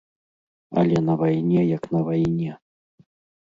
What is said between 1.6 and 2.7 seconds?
як на вайне.